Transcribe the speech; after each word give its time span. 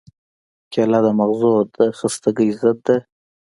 کېله 0.71 0.99
د 1.05 1.07
مغزو 1.19 1.53
د 1.75 1.77
خستګۍ 1.97 2.49
ضد 2.59 2.77
ده. 2.87 2.97